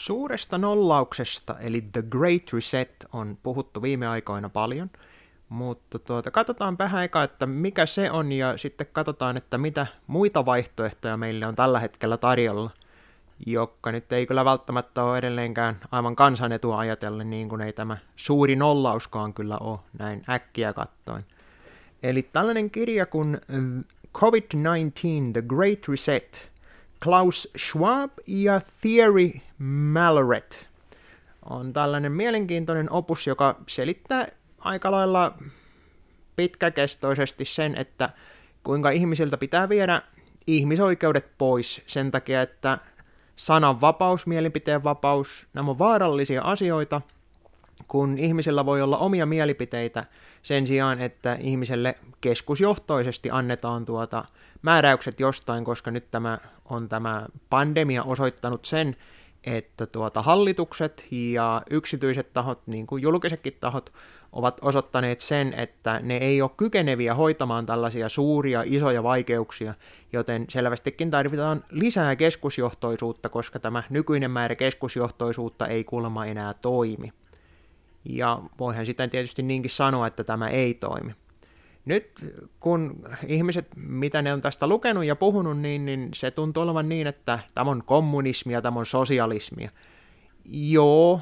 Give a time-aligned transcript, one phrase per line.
[0.00, 4.90] Suuresta nollauksesta, eli The Great Reset, on puhuttu viime aikoina paljon,
[5.48, 10.46] mutta tuota, katsotaan vähän eka, että mikä se on, ja sitten katsotaan, että mitä muita
[10.46, 12.70] vaihtoehtoja meille on tällä hetkellä tarjolla,
[13.46, 18.56] joka nyt ei kyllä välttämättä ole edelleenkään aivan kansanetua ajatellen, niin kuin ei tämä suuri
[18.56, 21.24] nollauskaan kyllä ole näin äkkiä kattoin.
[22.02, 23.40] Eli tällainen kirja kuin
[24.14, 26.50] COVID-19, The Great Reset–
[27.04, 30.68] Klaus Schwab ja Thierry Malleret
[31.50, 35.34] on tällainen mielenkiintoinen opus, joka selittää aika lailla
[36.36, 38.10] pitkäkestoisesti sen, että
[38.64, 40.02] kuinka ihmisiltä pitää viedä
[40.46, 42.78] ihmisoikeudet pois sen takia, että
[43.36, 47.00] sananvapaus, mielipiteen vapaus, nämä on vaarallisia asioita,
[47.88, 50.04] kun ihmisellä voi olla omia mielipiteitä
[50.42, 54.24] sen sijaan, että ihmiselle keskusjohtoisesti annetaan tuota
[54.62, 58.96] määräykset jostain, koska nyt tämä on tämä pandemia osoittanut sen,
[59.44, 63.92] että tuota hallitukset ja yksityiset tahot, niin kuin julkisetkin tahot,
[64.32, 69.74] ovat osoittaneet sen, että ne ei ole kykeneviä hoitamaan tällaisia suuria, isoja vaikeuksia,
[70.12, 77.12] joten selvästikin tarvitaan lisää keskusjohtoisuutta, koska tämä nykyinen määrä keskusjohtoisuutta ei kuulemma enää toimi.
[78.04, 81.14] Ja voihan sitten tietysti niinkin sanoa, että tämä ei toimi.
[81.84, 86.88] Nyt kun ihmiset, mitä ne on tästä lukenut ja puhunut, niin, niin se tuntuu olevan
[86.88, 89.70] niin, että tämä on kommunismia, tämä on sosialismia.
[90.44, 91.20] Joo,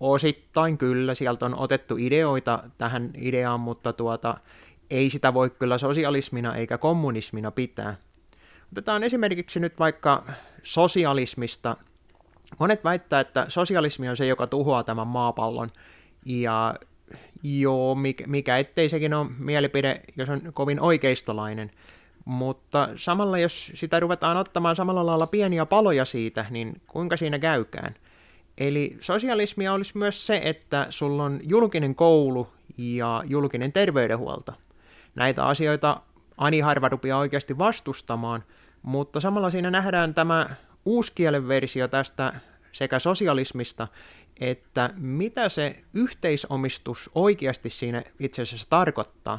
[0.00, 4.36] osittain kyllä, sieltä on otettu ideoita tähän ideaan, mutta tuota,
[4.90, 7.96] ei sitä voi kyllä sosialismina eikä kommunismina pitää.
[8.72, 10.26] Otetaan esimerkiksi nyt vaikka
[10.62, 11.76] sosialismista.
[12.60, 15.68] Monet väittää, että sosialismi on se, joka tuhoaa tämän maapallon,
[16.26, 16.74] ja
[17.42, 21.70] Joo, mikä, mikä ettei sekin ole mielipide, jos on kovin oikeistolainen.
[22.24, 27.94] Mutta samalla, jos sitä ruvetaan ottamaan samalla lailla pieniä paloja siitä, niin kuinka siinä käykään?
[28.58, 34.52] Eli sosialismia olisi myös se, että sulla on julkinen koulu ja julkinen terveydenhuolto.
[35.14, 36.00] Näitä asioita
[36.36, 38.44] ani harva rupeaa oikeasti vastustamaan,
[38.82, 40.46] mutta samalla siinä nähdään tämä
[40.84, 42.32] uuskielen versio tästä
[42.76, 43.88] sekä sosialismista
[44.40, 49.38] että mitä se yhteisomistus oikeasti siinä itse asiassa tarkoittaa.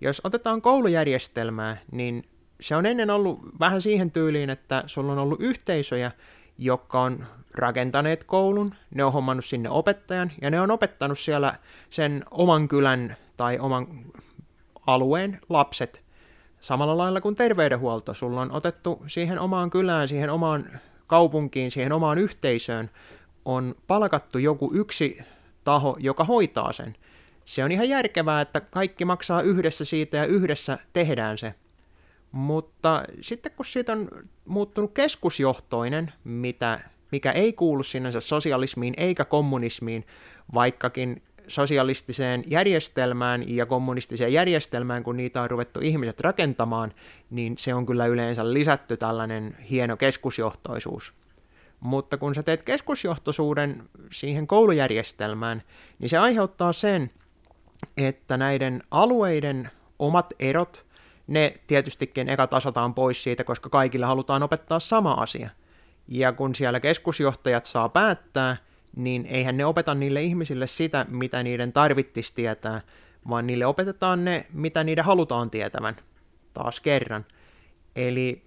[0.00, 2.24] Jos otetaan koulujärjestelmää, niin
[2.60, 6.12] se on ennen ollut vähän siihen tyyliin, että sulla on ollut yhteisöjä,
[6.58, 11.54] jotka on rakentaneet koulun, ne on hommannut sinne opettajan, ja ne on opettanut siellä
[11.90, 13.86] sen oman kylän tai oman
[14.86, 16.02] alueen lapset.
[16.60, 22.18] Samalla lailla kuin terveydenhuolto, sulla on otettu siihen omaan kylään, siihen omaan kaupunkiin, siihen omaan
[22.18, 22.90] yhteisöön
[23.44, 25.18] on palkattu joku yksi
[25.64, 26.96] taho, joka hoitaa sen.
[27.44, 31.54] Se on ihan järkevää, että kaikki maksaa yhdessä siitä ja yhdessä tehdään se.
[32.32, 34.08] Mutta sitten kun siitä on
[34.44, 36.80] muuttunut keskusjohtoinen, mitä,
[37.12, 40.06] mikä ei kuulu sinänsä sosialismiin eikä kommunismiin,
[40.54, 46.94] vaikkakin sosialistiseen järjestelmään ja kommunistiseen järjestelmään, kun niitä on ruvettu ihmiset rakentamaan,
[47.30, 51.12] niin se on kyllä yleensä lisätty tällainen hieno keskusjohtoisuus.
[51.80, 55.62] Mutta kun sä teet keskusjohtoisuuden siihen koulujärjestelmään,
[55.98, 57.10] niin se aiheuttaa sen,
[57.96, 60.86] että näiden alueiden omat erot,
[61.26, 65.50] ne tietystikin eka tasataan pois siitä, koska kaikille halutaan opettaa sama asia.
[66.08, 68.56] Ja kun siellä keskusjohtajat saa päättää,
[68.96, 72.80] niin eihän ne opeta niille ihmisille sitä, mitä niiden tarvittisi tietää,
[73.28, 75.96] vaan niille opetetaan ne, mitä niiden halutaan tietävän,
[76.54, 77.24] taas kerran.
[77.96, 78.42] Eli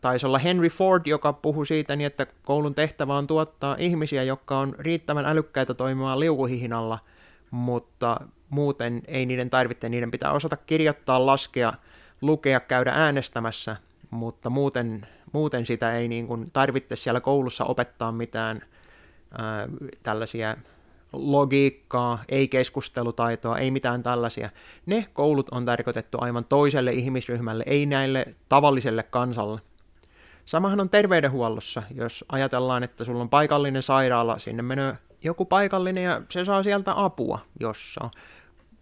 [0.00, 4.58] taisi olla Henry Ford, joka puhui siitä, niin että koulun tehtävä on tuottaa ihmisiä, jotka
[4.58, 6.98] on riittävän älykkäitä toimimaan liukuhihinalla,
[7.50, 8.20] mutta
[8.50, 11.72] muuten ei niiden tarvitse, niiden pitää osata kirjoittaa, laskea,
[12.20, 13.76] lukea, käydä äänestämässä,
[14.10, 18.62] mutta muuten, muuten sitä ei niin kuin tarvitse siellä koulussa opettaa mitään
[20.02, 20.56] tällaisia
[21.12, 24.50] logiikkaa, ei keskustelutaitoa, ei mitään tällaisia.
[24.86, 29.60] Ne koulut on tarkoitettu aivan toiselle ihmisryhmälle, ei näille tavalliselle kansalle.
[30.44, 36.22] Samahan on terveydenhuollossa, jos ajatellaan, että sulla on paikallinen sairaala, sinne menee joku paikallinen ja
[36.28, 38.10] se saa sieltä apua, jos on.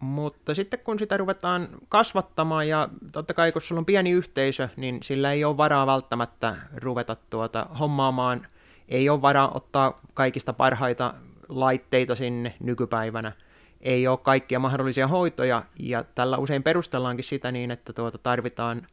[0.00, 5.02] Mutta sitten kun sitä ruvetaan kasvattamaan ja totta kai kun sulla on pieni yhteisö, niin
[5.02, 8.46] sillä ei ole varaa välttämättä ruveta tuota hommaamaan,
[8.90, 11.14] ei ole varaa ottaa kaikista parhaita
[11.48, 13.32] laitteita sinne nykypäivänä,
[13.80, 18.86] ei ole kaikkia mahdollisia hoitoja ja tällä usein perustellaankin sitä niin, että tuota tarvitaan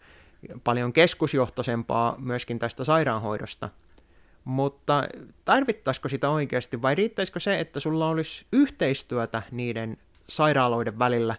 [0.63, 3.69] paljon keskusjohtoisempaa myöskin tästä sairaanhoidosta.
[4.43, 5.03] Mutta
[5.45, 9.97] tarvittaisiko sitä oikeasti vai riittäisikö se, että sulla olisi yhteistyötä niiden
[10.29, 11.35] sairaaloiden välillä,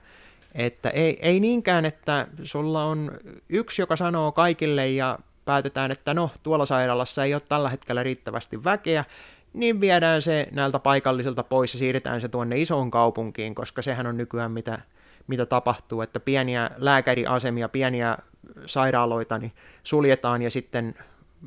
[0.55, 3.11] että ei, ei niinkään, että sulla on
[3.49, 8.65] yksi, joka sanoo kaikille ja päätetään, että no tuolla sairaalassa ei ole tällä hetkellä riittävästi
[8.65, 9.05] väkeä,
[9.53, 14.17] niin viedään se näiltä paikallisilta pois ja siirretään se tuonne isoon kaupunkiin, koska sehän on
[14.17, 14.79] nykyään mitä,
[15.27, 18.19] mitä tapahtuu, että pieniä lääkäriasemia, pieniä
[18.67, 19.53] sairaaloita niin
[19.83, 20.95] suljetaan ja sitten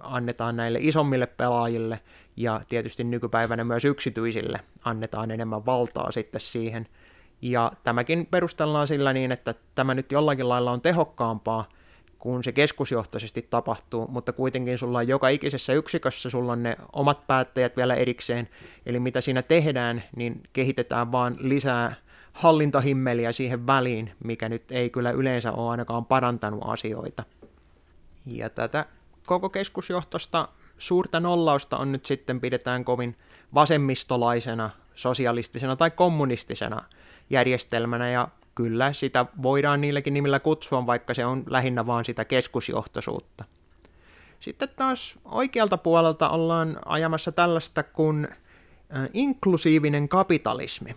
[0.03, 1.99] annetaan näille isommille pelaajille
[2.37, 6.87] ja tietysti nykypäivänä myös yksityisille annetaan enemmän valtaa sitten siihen.
[7.41, 11.65] Ja tämäkin perustellaan sillä niin, että tämä nyt jollakin lailla on tehokkaampaa,
[12.21, 17.27] kun se keskusjohtoisesti tapahtuu, mutta kuitenkin sulla on joka ikisessä yksikössä, sulla on ne omat
[17.27, 18.49] päättäjät vielä erikseen,
[18.85, 21.95] eli mitä siinä tehdään, niin kehitetään vaan lisää
[22.33, 27.23] hallintohimmeliä siihen väliin, mikä nyt ei kyllä yleensä ole ainakaan parantanut asioita.
[28.25, 28.85] Ja tätä
[29.25, 30.47] koko keskusjohtosta
[30.77, 33.15] suurta nollausta on nyt sitten pidetään kovin
[33.53, 36.81] vasemmistolaisena, sosialistisena tai kommunistisena
[37.29, 43.43] järjestelmänä, ja kyllä sitä voidaan niilläkin nimillä kutsua, vaikka se on lähinnä vaan sitä keskusjohtoisuutta.
[44.39, 48.27] Sitten taas oikealta puolelta ollaan ajamassa tällaista kuin
[49.13, 50.95] inklusiivinen kapitalismi.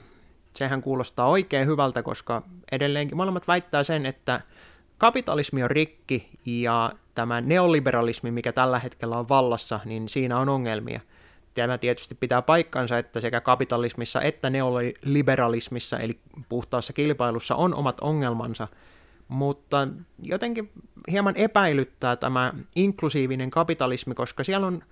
[0.55, 2.43] Sehän kuulostaa oikein hyvältä, koska
[2.73, 4.41] edelleenkin molemmat väittää sen, että
[4.99, 11.01] kapitalismi on rikki ja tämä neoliberalismi, mikä tällä hetkellä on vallassa, niin siinä on ongelmia.
[11.55, 18.69] Tämä tietysti pitää paikkansa, että sekä kapitalismissa että neoliberalismissa, eli puhtaassa kilpailussa, on omat ongelmansa,
[19.29, 19.89] mutta
[20.23, 20.71] jotenkin
[21.11, 24.83] hieman epäilyttää tämä inklusiivinen kapitalismi, koska siellä on,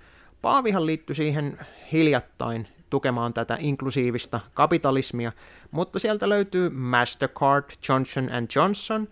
[0.42, 1.58] Paavihan liittyy siihen
[1.92, 5.32] hiljattain tukemaan tätä inklusiivista kapitalismia,
[5.70, 9.08] mutta sieltä löytyy Mastercard, Johnson Johnson,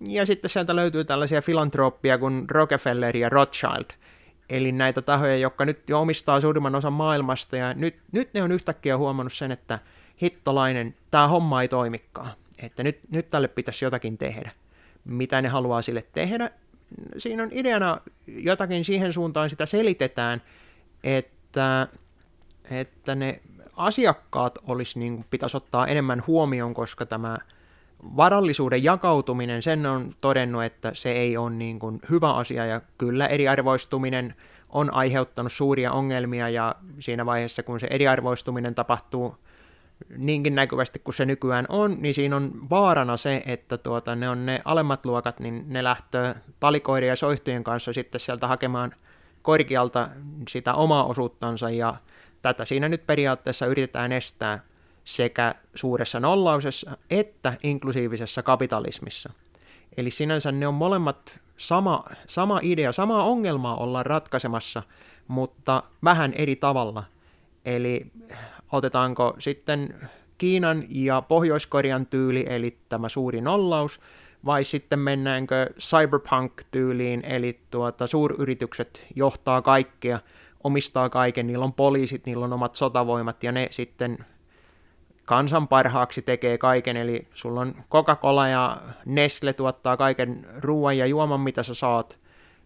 [0.00, 3.90] ja sitten sieltä löytyy tällaisia filantropia kuin Rockefeller ja Rothschild,
[4.56, 8.52] eli näitä tahoja, jotka nyt jo omistaa suurimman osan maailmasta, ja nyt, nyt ne on
[8.52, 9.78] yhtäkkiä huomannut sen, että
[10.22, 14.50] hittolainen, tämä homma ei toimikaan, että nyt, nyt tälle pitäisi jotakin tehdä.
[15.04, 16.50] Mitä ne haluaa sille tehdä?
[17.18, 20.42] Siinä on ideana jotakin siihen suuntaan, sitä selitetään,
[21.04, 21.88] että,
[22.70, 23.40] että ne
[23.76, 27.38] asiakkaat olisi, niin pitäisi ottaa enemmän huomioon, koska tämä
[28.16, 33.26] varallisuuden jakautuminen, sen on todennut, että se ei ole niin kuin hyvä asia ja kyllä
[33.26, 34.34] eriarvoistuminen
[34.68, 39.36] on aiheuttanut suuria ongelmia ja siinä vaiheessa, kun se eriarvoistuminen tapahtuu
[40.16, 44.46] niinkin näkyvästi kuin se nykyään on, niin siinä on vaarana se, että tuota, ne on
[44.46, 48.94] ne alemmat luokat, niin ne lähtee talikoiden ja soihtujen kanssa sitten sieltä hakemaan
[49.42, 50.08] korkealta
[50.48, 51.94] sitä omaa osuuttansa ja
[52.42, 54.60] tätä siinä nyt periaatteessa yritetään estää
[55.04, 59.30] sekä suuressa nollausessa että inklusiivisessa kapitalismissa.
[59.96, 64.82] Eli sinänsä ne on molemmat sama, sama idea, sama ongelmaa ollaan ratkaisemassa,
[65.28, 67.04] mutta vähän eri tavalla.
[67.64, 68.06] Eli
[68.72, 69.94] otetaanko sitten
[70.38, 74.00] Kiinan ja Pohjois-Korean tyyli, eli tämä suuri nollaus,
[74.44, 80.20] vai sitten mennäänkö cyberpunk-tyyliin, eli tuota, suuryritykset johtaa kaikkea,
[80.64, 84.18] omistaa kaiken, niillä on poliisit, niillä on omat sotavoimat, ja ne sitten
[85.24, 88.76] kansan parhaaksi tekee kaiken, eli sulla on Coca-Cola ja
[89.06, 92.18] Nestle tuottaa kaiken ruoan ja juoman, mitä sä saat,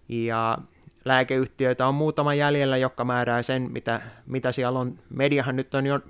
[0.08, 0.58] ja
[1.04, 4.98] lääkeyhtiöitä on muutama jäljellä, jotka määrää sen, mitä, mitä siellä on.
[5.10, 6.00] Mediahan nyt on jo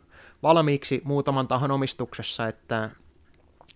[0.43, 2.91] valmiiksi muutaman tahon omistuksessa, että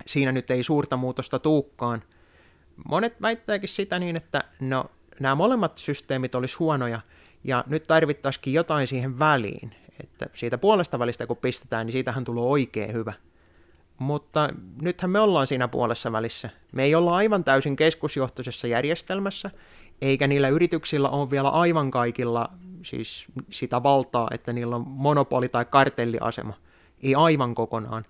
[0.07, 2.03] siinä nyt ei suurta muutosta tuukkaan.
[2.89, 4.85] Monet väittääkin sitä niin, että no,
[5.21, 7.01] nämä molemmat systeemit olisi huonoja,
[7.45, 9.75] ja nyt tarvittaisikin jotain siihen väliin.
[10.03, 13.13] Että siitä puolesta välistä kun pistetään, niin siitähän tulee oikein hyvä.
[13.99, 14.49] Mutta
[14.83, 16.51] nythän me ollaan siinä puolessa välissä.
[16.73, 19.51] Me ei olla aivan täysin keskusjohtoisessa järjestelmässä,
[20.03, 22.49] eikä niillä yrityksillä ole vielä aivan kaikilla
[22.83, 26.55] siis sitä valtaa, että niillä on monopoli- tai kartelliasema.
[27.03, 28.05] Ei aivan kokonaan.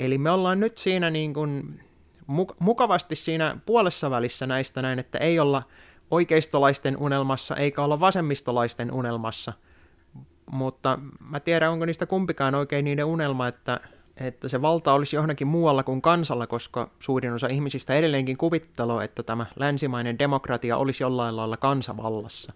[0.00, 1.80] Eli me ollaan nyt siinä niin kuin
[2.58, 5.62] mukavasti siinä puolessa välissä näistä näin, että ei olla
[6.10, 9.52] oikeistolaisten unelmassa eikä olla vasemmistolaisten unelmassa–
[10.54, 10.98] mutta
[11.30, 13.80] mä tiedän, onko niistä kumpikaan oikein niiden unelma, että,
[14.16, 19.22] että se valta olisi johonkin muualla kuin kansalla, koska suurin osa ihmisistä edelleenkin kuvittelee, että
[19.22, 22.52] tämä länsimainen demokratia olisi jollain lailla kansavallassa.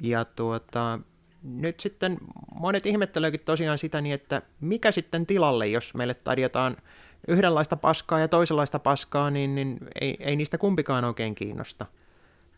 [0.00, 0.98] Ja tuota,
[1.42, 2.18] nyt sitten
[2.54, 6.76] monet ihmetteleekin tosiaan sitä niin, että mikä sitten tilalle, jos meille tarjotaan
[7.28, 11.86] yhdenlaista paskaa ja toisenlaista paskaa, niin, niin ei, ei niistä kumpikaan oikein kiinnosta.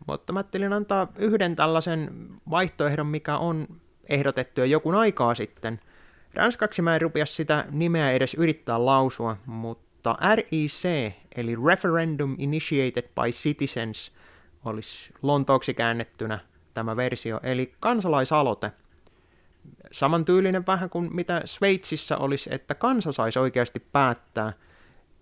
[0.06, 2.10] Mutta mä ajattelin antaa yhden tällaisen
[2.50, 3.66] vaihtoehdon, mikä on
[4.08, 5.80] ehdotettu jo jokun aikaa sitten.
[6.34, 13.30] Ranskaksi mä en rupea sitä nimeä edes yrittää lausua, mutta RIC, eli Referendum Initiated by
[13.30, 14.12] Citizens,
[14.64, 16.38] olisi lontooksi käännettynä
[16.74, 18.72] tämä versio, eli kansalaisaloite.
[19.92, 24.52] Samantyylinen vähän kuin mitä Sveitsissä olisi, että kansa saisi oikeasti päättää.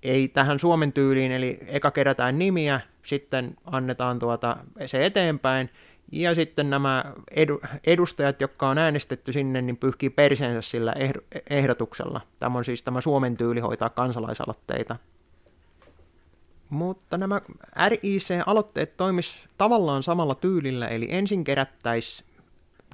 [0.02, 5.70] Ei tähän Suomen tyyliin, eli eka kerätään nimiä, sitten annetaan tuota se eteenpäin,
[6.12, 10.94] ja sitten nämä edu, edustajat, jotka on äänestetty sinne, niin pyyhkii perseensä sillä
[11.50, 12.20] ehdotuksella.
[12.38, 14.96] Tämä on siis tämä Suomen tyyli hoitaa kansalaisaloitteita.
[16.70, 17.40] Mutta nämä
[17.88, 22.28] RIC-aloitteet toimis tavallaan samalla tyylillä, eli ensin kerättäisiin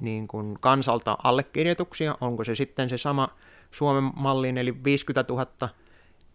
[0.01, 3.29] niin kuin kansalta allekirjoituksia, onko se sitten se sama
[3.71, 5.69] Suomen malliin, eli 50 000,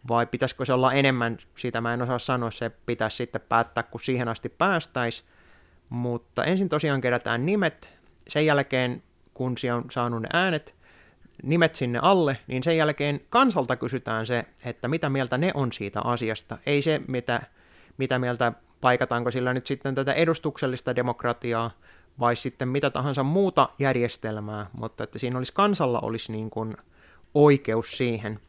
[0.09, 4.01] vai pitäisikö se olla enemmän, siitä mä en osaa sanoa, se pitäisi sitten päättää, kun
[4.01, 5.29] siihen asti päästäisiin.
[5.89, 7.91] Mutta ensin tosiaan kerätään nimet,
[8.29, 9.03] sen jälkeen
[9.35, 10.75] kun siellä on saanut ne äänet,
[11.43, 16.01] nimet sinne alle, niin sen jälkeen kansalta kysytään se, että mitä mieltä ne on siitä
[16.01, 16.59] asiasta.
[16.67, 17.43] Ei se, mitä,
[17.99, 21.71] mitä mieltä paikataanko sillä nyt sitten tätä edustuksellista demokratiaa,
[22.21, 26.77] vai sitten mitä tahansa muuta järjestelmää, mutta että siinä olisi kansalla olisi niin kuin
[27.35, 28.41] oikeus siihen.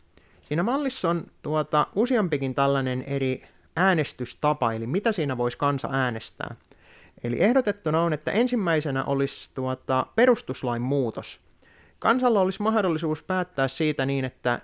[0.41, 3.43] Siinä mallissa on tuota, useampikin tällainen eri
[3.75, 6.55] äänestystapa, eli mitä siinä voisi kansa äänestää.
[7.23, 11.41] Eli ehdotettuna on, että ensimmäisenä olisi tuota, perustuslain muutos.
[11.99, 14.59] Kansalla olisi mahdollisuus päättää siitä niin, että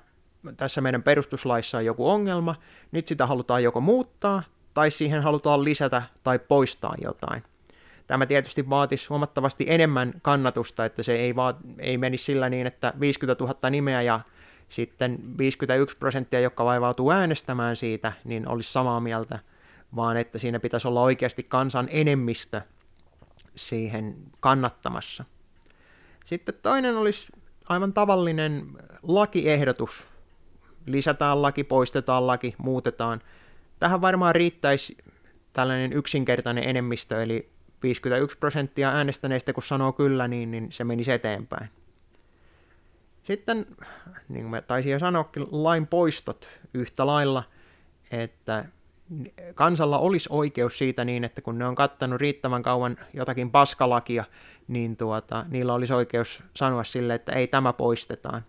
[0.58, 2.56] tässä meidän perustuslaissa on joku ongelma,
[2.92, 4.44] nyt sitä halutaan joko muuttaa,
[4.74, 7.44] tai siihen halutaan lisätä tai poistaa jotain.
[8.08, 12.94] Tämä tietysti vaatisi huomattavasti enemmän kannatusta, että se ei, vaat, ei menisi sillä niin, että
[13.00, 14.20] 50 000 nimeä ja
[14.70, 19.40] sitten 51 prosenttia, jotka vaivautuu äänestämään siitä, niin olisi samaa mieltä,
[19.96, 22.62] vaan että siinä pitäisi olla oikeasti kansan enemmistö
[23.56, 25.26] siihen kannattamassa.
[26.26, 27.32] Sitten toinen olisi
[27.70, 28.68] aivan tavallinen
[29.04, 30.08] lakiehdotus.
[30.86, 33.22] Lisätään laki, poistetaan laki, muutetaan.
[33.80, 34.98] Tähän varmaan riittäisi
[35.54, 37.50] tällainen yksinkertainen enemmistö, eli
[37.84, 41.70] 51 prosenttia äänestäneistä, kun sanoo kyllä, niin, niin se menisi eteenpäin.
[43.24, 43.66] Sitten,
[44.30, 47.44] niin kuin mä taisin jo sanoakin, lain poistot yhtä lailla,
[48.12, 48.66] että
[49.56, 54.24] kansalla olisi oikeus siitä niin, että kun ne on kattanut riittävän kauan jotakin paskalakia,
[54.68, 58.44] niin tuota, niillä olisi oikeus sanoa sille, että ei tämä poistetaan.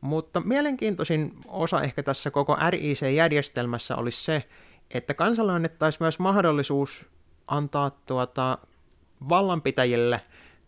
[0.00, 4.44] Mutta mielenkiintoisin osa ehkä tässä koko RIC-järjestelmässä olisi se,
[4.90, 7.06] että kansalle annettaisiin myös mahdollisuus
[7.48, 8.58] antaa tuota
[9.28, 10.20] vallanpitäjille,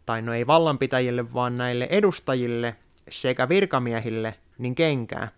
[0.06, 2.76] tai no ei vallanpitäjille, vaan näille edustajille
[3.10, 5.28] sekä virkamiehille, niin kenkää.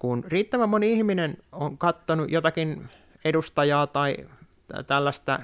[0.00, 2.88] Kun riittävän moni ihminen on kattanut jotakin
[3.24, 4.16] edustajaa tai
[4.86, 5.40] tällaista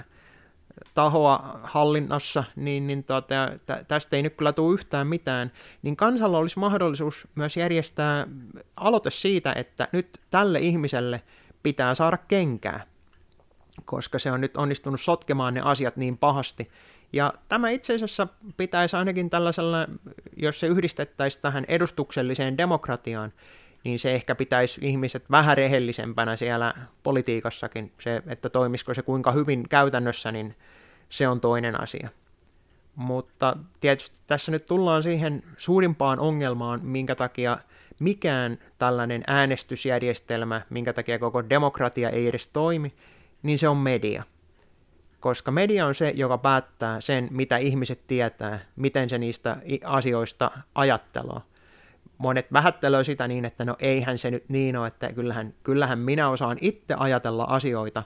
[0.95, 3.35] tahoa hallinnassa, niin, niin tuota,
[3.89, 8.27] tästä ei nyt kyllä tule yhtään mitään, niin kansalla olisi mahdollisuus myös järjestää
[8.77, 11.23] aloite siitä, että nyt tälle ihmiselle
[11.63, 12.85] pitää saada kenkää
[13.85, 16.71] koska se on nyt onnistunut sotkemaan ne asiat niin pahasti.
[17.13, 19.87] Ja tämä itse asiassa pitäisi ainakin tällaisella,
[20.37, 23.33] jos se yhdistettäisiin tähän edustukselliseen demokratiaan,
[23.87, 27.93] niin se ehkä pitäisi ihmiset vähän rehellisempänä siellä politiikassakin.
[28.01, 30.55] Se, että toimisiko se kuinka hyvin käytännössä, niin
[31.09, 32.09] se on toinen asia.
[32.95, 37.59] Mutta tietysti tässä nyt tullaan siihen suurimpaan ongelmaan, minkä takia
[37.99, 42.93] mikään tällainen äänestysjärjestelmä, minkä takia koko demokratia ei edes toimi,
[43.43, 44.23] niin se on media.
[45.21, 51.41] Koska media on se, joka päättää sen, mitä ihmiset tietää, miten se niistä asioista ajattelee.
[52.19, 56.31] Monet vähättelöi sitä niin, että no eihän se nyt niin ole, että kyllähän, kyllähän minä
[56.31, 58.03] osaan itse ajatella asioita,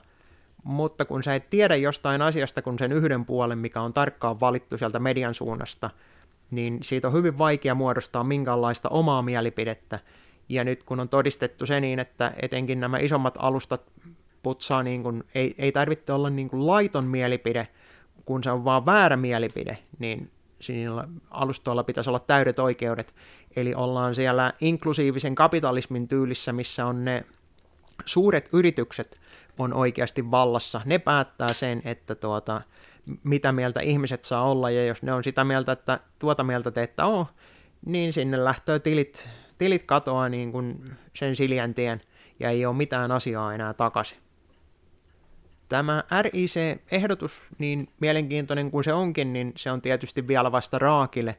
[0.63, 4.77] mutta kun sä et tiedä jostain asiasta kun sen yhden puolen, mikä on tarkkaan valittu
[4.77, 5.89] sieltä median suunnasta,
[6.51, 9.99] niin siitä on hyvin vaikea muodostaa minkäänlaista omaa mielipidettä.
[10.49, 13.81] Ja nyt kun on todistettu se niin, että etenkin nämä isommat alustat
[14.43, 17.67] putsaa, niin kuin, ei, ei tarvitse olla niin kuin laiton mielipide,
[18.25, 23.15] kun se on vaan väärä mielipide, niin siinä alustoilla pitäisi olla täydet oikeudet.
[23.55, 27.25] Eli ollaan siellä inklusiivisen kapitalismin tyylissä, missä on ne
[28.05, 29.21] suuret yritykset
[29.59, 30.81] on oikeasti vallassa.
[30.85, 32.61] Ne päättää sen, että tuota,
[33.23, 36.83] mitä mieltä ihmiset saa olla, ja jos ne on sitä mieltä, että tuota mieltä te
[36.83, 37.25] ette ole,
[37.85, 42.01] niin sinne lähtöä tilit, tilit katoaa niin kuin sen siljäntien,
[42.39, 44.17] ja ei ole mitään asiaa enää takaisin.
[45.71, 51.37] Tämä RIC-ehdotus, niin mielenkiintoinen kuin se onkin, niin se on tietysti vielä vasta raakille,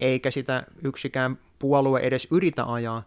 [0.00, 3.02] eikä sitä yksikään puolue edes yritä ajaa,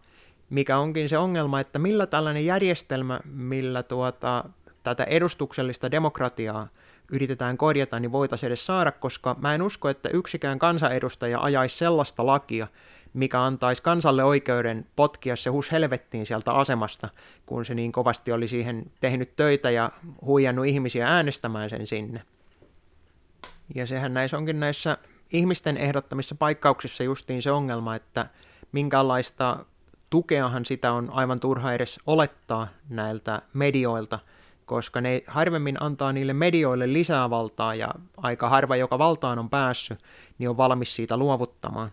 [0.50, 4.44] mikä onkin se ongelma, että millä tällainen järjestelmä, millä tuota,
[4.82, 6.68] tätä edustuksellista demokratiaa
[7.12, 12.26] yritetään korjata, niin voitaisiin edes saada, koska mä en usko, että yksikään kansanedustaja ajaisi sellaista
[12.26, 12.66] lakia,
[13.14, 17.08] mikä antaisi kansalle oikeuden potkia se hus helvettiin sieltä asemasta,
[17.46, 19.90] kun se niin kovasti oli siihen tehnyt töitä ja
[20.24, 22.22] huijannut ihmisiä äänestämään sen sinne.
[23.74, 24.98] Ja sehän näissä onkin näissä
[25.32, 28.26] ihmisten ehdottamissa paikkauksissa justiin se ongelma, että
[28.72, 29.64] minkälaista
[30.10, 34.18] tukeahan sitä on aivan turha edes olettaa näiltä medioilta,
[34.66, 39.98] koska ne harvemmin antaa niille medioille lisää valtaa ja aika harva, joka valtaan on päässyt,
[40.38, 41.90] niin on valmis siitä luovuttamaan.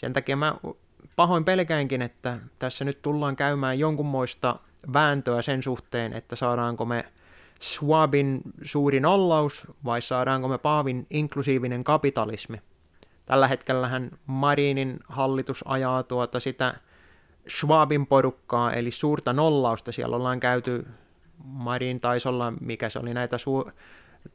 [0.00, 0.54] Sen takia mä
[1.16, 4.56] pahoin pelkäänkin, että tässä nyt tullaan käymään jonkunmoista
[4.92, 7.04] vääntöä sen suhteen, että saadaanko me
[7.62, 12.60] Schwabin suuri nollaus vai saadaanko me Paavin inklusiivinen kapitalismi.
[13.26, 16.74] Tällä hetkellähän Marinin hallitus ajaa tuota sitä
[17.48, 19.92] Schwabin porukkaa, eli suurta nollausta.
[19.92, 20.86] Siellä ollaan käyty,
[21.44, 23.72] Marin taisi olla, mikä se oli, näitä su-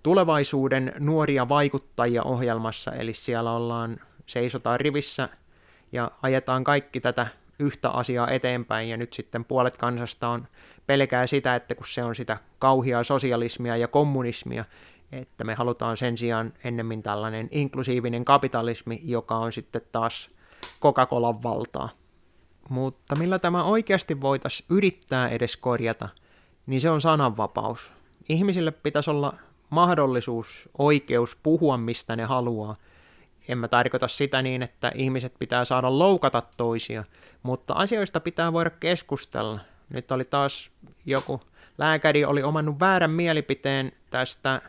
[0.04, 5.30] tulevaisuuden nuoria vaikuttajia ohjelmassa, eli siellä ollaan, seisotaan rivissä
[5.96, 7.28] ja ajetaan kaikki tätä
[7.60, 10.48] yhtä asiaa eteenpäin, ja nyt sitten puolet kansasta on
[10.88, 14.66] pelkää sitä, että kun se on sitä kauhiaa sosialismia ja kommunismia,
[15.12, 20.30] että me halutaan sen sijaan ennemmin tällainen inklusiivinen kapitalismi, joka on sitten taas
[20.82, 21.90] Coca-Colan valtaa.
[22.70, 26.10] Mutta millä tämä oikeasti voitaisiin yrittää edes korjata,
[26.66, 27.92] niin se on sananvapaus.
[28.30, 29.34] Ihmisille pitäisi olla
[29.70, 32.76] mahdollisuus, oikeus puhua mistä ne haluaa.
[33.48, 37.04] En mä tarkoita sitä niin, että ihmiset pitää saada loukata toisia,
[37.44, 39.60] mutta asioista pitää voida keskustella.
[39.90, 40.72] Nyt oli taas
[41.06, 41.42] joku
[41.78, 44.62] lääkäri oli omannut väärän mielipiteen tästä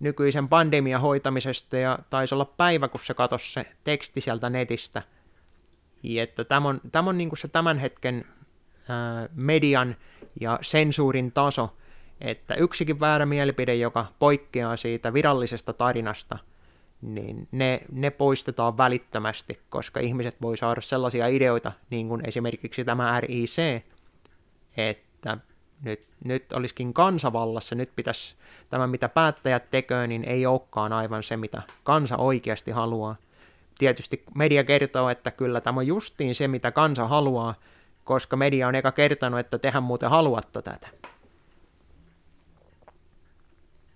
[0.00, 5.02] nykyisen pandemian hoitamisesta ja taisi olla päivä, kun se katosi se teksti sieltä netistä.
[6.18, 8.24] Että tämä on, tämä on niin kuin se tämän hetken
[8.88, 9.96] ää, median
[10.40, 11.76] ja sensuurin taso,
[12.20, 16.38] että yksikin väärä mielipide, joka poikkeaa siitä virallisesta tarinasta,
[17.02, 23.20] niin ne, ne poistetaan välittömästi, koska ihmiset voi saada sellaisia ideoita, niin kuin esimerkiksi tämä
[23.20, 23.82] RIC,
[24.76, 25.38] että
[25.82, 28.36] nyt, nyt olisikin kansavallassa, nyt pitäisi
[28.70, 33.16] tämä, mitä päättäjät tekee, niin ei olekaan aivan se, mitä kansa oikeasti haluaa.
[33.78, 37.54] Tietysti media kertoo, että kyllä tämä on justiin se, mitä kansa haluaa,
[38.04, 40.88] koska media on eka kertonut, että tehän muuten haluatte tätä.